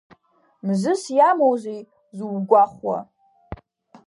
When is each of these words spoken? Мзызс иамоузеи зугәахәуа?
Мзызс 0.65 1.03
иамоузеи 1.17 1.81
зугәахәуа? 2.15 2.97